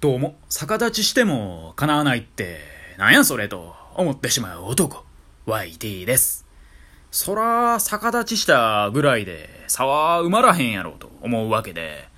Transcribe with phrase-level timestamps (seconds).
[0.00, 2.60] どうも、逆立ちしても叶わないって、
[2.96, 5.04] なんやそれと思ってしまう男、
[5.46, 6.46] YT です。
[7.10, 12.08] そら、逆立ちしたぐらいで差は埋まらへんやろうと思うわけで、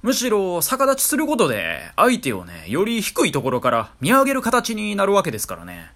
[0.00, 5.92] むしろ逆立ちすることで相手をね、より低いところから見上げる形になるわけですからね。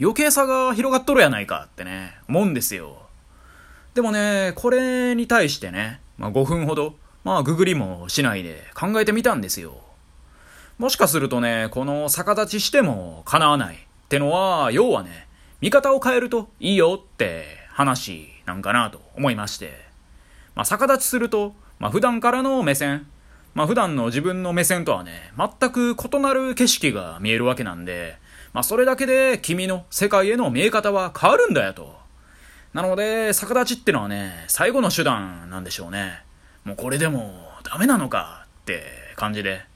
[0.00, 3.06] 余計差が広がっとるやないかってね、思うんですよ。
[3.94, 9.81] でもね、これに対してね、まあ5分ほど、まあググりもしないで考えてみたんですよ。
[10.78, 13.78] もしかするとね、この逆立ちしても叶わないっ
[14.08, 15.28] てのは、要はね、
[15.60, 19.72] 見方を変えるといいよって話なんかなと思いまして。
[20.54, 23.06] まあ、逆立ちすると、まあ、普段からの目線、
[23.54, 28.16] まあ、普段の自分の目線とはね、全く異なる景色が見えるわけなんで、
[28.52, 31.96] まあ、それだけで君の世界への見え方は変わるんだよと。
[32.74, 36.22] なので、逆立ちってのはね、最後の手段なんでしょうね。
[36.64, 38.84] もうこれでもダメなのかって
[39.16, 39.71] 感じで。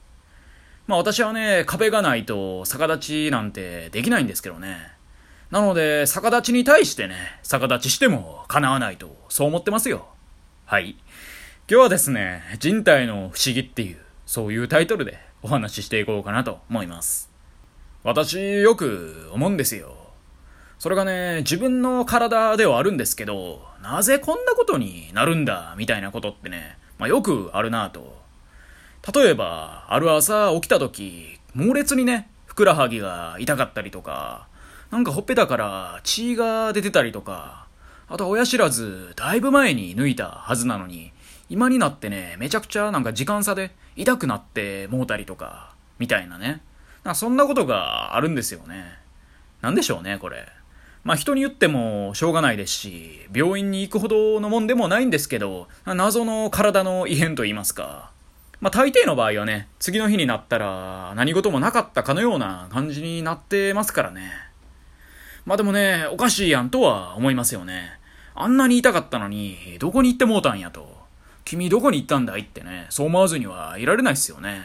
[0.87, 4.77] まあ私はね、壁がないと逆立ちなんてできないんですけどね。
[5.51, 10.07] なので、逆立ちに対してね、逆立ちしても叶わないと、そう思ってますよ。
[10.65, 10.95] はい。
[11.69, 17.29] 今日はですね、人体の不思議っていう、そういうタイトルでお話ししていこうかなと思います。
[18.03, 19.93] 私、よく思うんですよ。
[20.79, 28.26] それがね、自分の体ではあるんですけど、なぜこんなことになるんだ、みたいなことってね、まあよくあるなぁと
[29.13, 34.47] 例えば、ある朝起きた時、猛烈にね、ふくらはぎが痛かったりとか、
[34.91, 37.67] なんかほっぺたから血が出てたりとか、
[38.09, 41.13] あと親知らず、だいぶ前に抜いたはずなのに、
[41.49, 46.61] 今になってね、めちゃくちゃなんか時間差で痛くなってもうたりとか、みたいなね。
[47.05, 48.83] なそんなことがあるんですよね。
[49.61, 50.47] なんでしょうね、これ。
[51.05, 58.11] まあ人に言ってもしょうがないですし、病院に行くほどのもんでもないんですけど、謎の体の異変と言いますか。
[58.59, 64.31] まあ、大抵の場合はね、次の日になったら何事もなかったかのような感じになってますからね。
[65.45, 67.99] まあでもね、おかしいやんとは思いますよね。
[68.35, 70.97] あんなに痛かったのに、どこに行ってもうたんやと。
[71.45, 74.63] 君どこに行ったんだいってね、そう思わずにはいられないっすよね。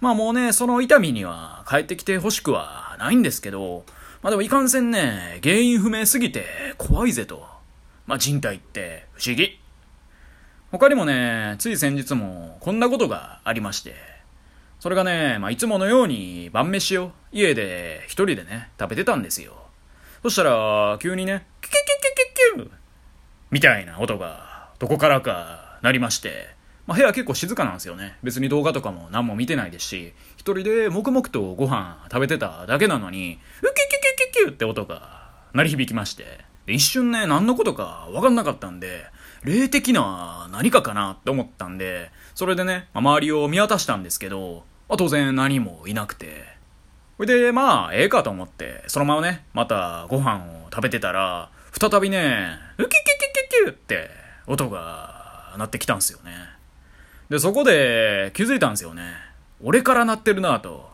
[0.00, 3.84] まあもうね、その痛みには帰ってきてほしくはないんですけど、
[4.22, 6.46] まあでもいかんせんね、原因不明すぎて
[6.78, 7.46] 怖いぜと。
[8.06, 9.61] まあ人体って不思議。
[10.72, 13.94] 他にもね、つい先日もこんなことがありまして、
[14.80, 19.52] それがね、まあ、いつものように晩飯を家で一人でね、食べてたんですよ。
[20.22, 22.72] そしたら、急にね、キュキュキュキュキュキュ
[23.50, 26.48] みたいな音が、どこからかなりまして、
[26.86, 28.16] まあ、部屋結構静かなんですよね。
[28.22, 39.04] 別に動画とかも何も見てないですし、一人で黙々とご飯食べてただけなのに、ウキュキュキュキュキュって音が鳴り響きまして、で一瞬ね、何のことか分かんなかったんで、
[39.44, 46.44] 霊的な何かかなって思ったんで、それでね、まあ、周りを見渡したんですけど、まあ、当然何もいなくて。
[47.16, 54.10] それで、まあ、ええかと思って、そのままね、またご飯を食べてたら、再びね、ウキキキキキュって
[54.46, 56.32] 音が鳴ってきたんですよね。
[57.28, 59.14] で、そこで気づいたんですよね。
[59.62, 60.90] 俺から鳴ってるなと。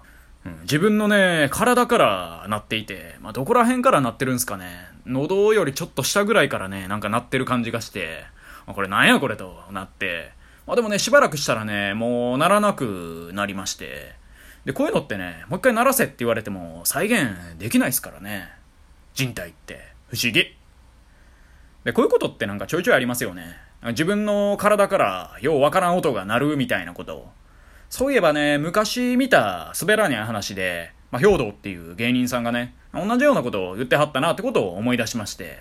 [0.47, 4.87] うん、自分のね、体から鳴っていて、まあ、どこら辺から鳴ってるんすかね。
[5.07, 8.25] 喉よりちょっと下ぐらいからね、なんか鳴ってる感じがして、
[8.75, 10.33] これなんやこれとなって、
[10.67, 14.15] まあでもね、しばらくしたらね、もう鳴らなくなりまして、
[14.65, 18.49] で、こういうのってね、もう一回鳴らせって言われても再現できないですからね。
[19.15, 20.57] 人体って不思議。
[21.85, 23.57] で、こういうことってなんかちょいちょいありますよね。
[23.83, 27.31] 自分の体からようわからん音が鳴るみたいなこと。
[27.89, 35.61] そういえばね、昔見た滑らにゃい話で、まあ、兵道っていう芸人さんがね、同じようなことを言ってはったなってことを思い出しまして、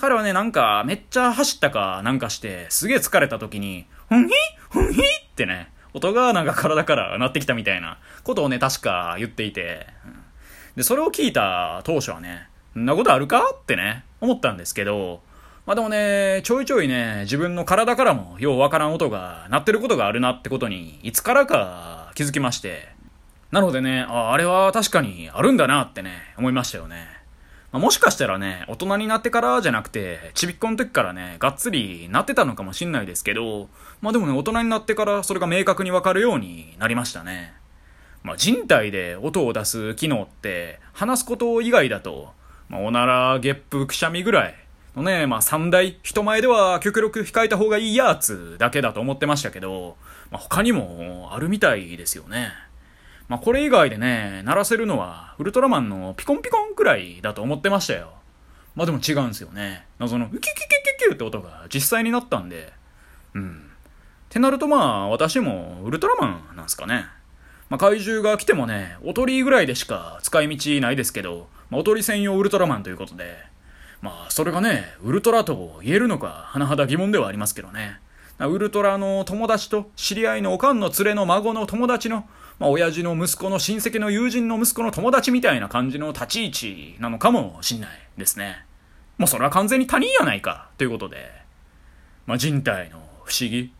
[0.00, 4.34] 彼はね、なんか、めっちゃ走ったかなんかして、すげえ疲れた時に、ふんひ？
[4.70, 5.00] ふんひ？
[5.02, 5.04] っ
[5.36, 9.86] てね、音がなんか体から鳴ってきたみたいなことをね、確か言っていて、
[10.74, 13.50] で、それを聞いた当初はね、んなことあるか？
[13.54, 15.20] ってね、思ったんですけど、
[15.66, 22.88] まあでもね、ちょいちょいね、自分の体からもようわからん音が鳴ってることがあるなってことに、いつからか気づきまして、
[23.50, 27.19] なのでね、ああれは確かにあるんだなってね、思いましたよね。
[27.72, 33.68] まあ、もしかしたらね、大人になってからじゃなくて、ちびっこの時からね、がっつりなってたのかもしんないですけど、
[34.00, 37.52] まあでもね、大人になってからそれが明確にわかるようになりましたね。
[38.24, 42.32] まあ人体で音を出す機能って、話すこと以外だと、
[42.68, 44.54] まあおなら、ゲップ、くしゃみぐらい
[44.96, 49.96] のね、まあ三大、人前では極力控えた方がいいやつだけだと思ってましたけど、
[50.32, 52.52] まあ他にもあるみたいですよね。
[53.30, 58.10] まあ、これ以外でね、鳴らせるのは、ウルトラマンのピコンピコンくらいだと思ってましたよ。
[58.74, 59.86] まあでも違うんですよね。
[60.00, 60.68] 謎の、ウキキキキ
[60.98, 62.72] キキって音が実際になったんで。
[63.34, 63.70] うん。
[63.70, 67.04] ってなるとまあ、私もウルトラマンなんすかね。
[67.68, 73.36] まあ、怪獣が来てもね、おとりぐらいでしか使い道ないですけど、まあ、おとり専用ウルトラマンということで、
[74.02, 78.00] まあ、それがね、ウルトラと言えるのか、甚だ疑問ではありますけどね。
[78.46, 82.28] ウルトラの友達と知り合いのおかんの連れの孫の友達の、
[82.58, 88.64] まあ、親父の息子の親戚の友人の息子の友達みたいな感じの立ち位置なのかもしんないですね。
[89.18, 91.30] もうそれは完全に他人やないか、ということで。
[92.26, 93.72] まあ、人体の不思議。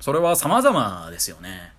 [0.00, 1.72] それは様々ですよね。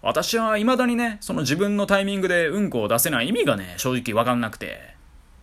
[0.00, 4.94] 私は未だにね、その自分のタイミングでうんこを出せない意味がね、正直わかんなくて。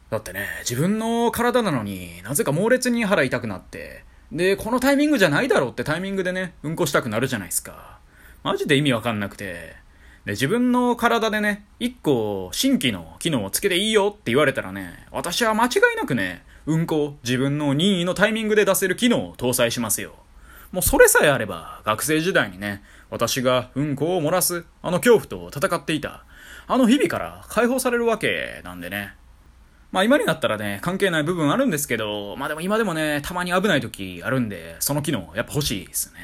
[0.10, 8.00] だってね、自分の体なのになぜか猛烈に腹痛くなって、で、このタイミングじゃないだろうってタイミングでね、うんこしたくなるじゃないですか。
[8.44, 9.76] マジで意味わかんなくて。
[10.26, 20.14] で、自分の体でね、一個新規の機能をつけていいよって言われたらね、私は間違いなくね、うんこ自分の任意のタイミングで出せる機能を搭載しますよ。
[20.72, 26.24] もうそれさえあれば、学生時代にね、私がうんこを漏らす、あの恐怖と戦っていた、
[26.68, 29.16] あの日々から解放されるわけなんでね。
[29.92, 36.20] まあ今になったらね、関係ない部分あるんですけど、まあでも今でもね、たまに危ない時あるんで、その機能やっぱ欲しいですね。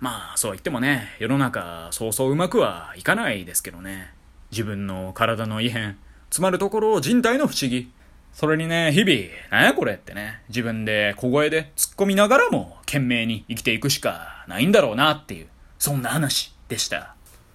[0.00, 4.14] まあそうは言ってもね、世の中そうそううまくはいかないですけどね。
[4.50, 5.98] 自分の体の異変、
[6.30, 7.92] つまるところ人体の不思議、
[8.32, 15.48] それにね、日々、なやこれってね、自分で小声で突っ込みながらも懸命に生きていくしかないんだろうなっていう、
[15.78, 17.14] そんな話でした。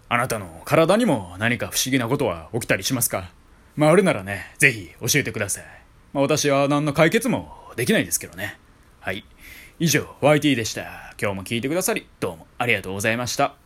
[0.09, 3.31] あなたの体にも何か不思議なことは起きたりしますか？
[3.77, 5.63] まあ、るならね、ぜひ教えてください。
[6.12, 8.57] まあ、私は何の解決もできないですけどね。
[9.00, 9.24] はい。
[9.79, 11.13] 以上、YT でした。
[11.21, 13.57] 今日も聞いてくださり、どうもありがとうございました。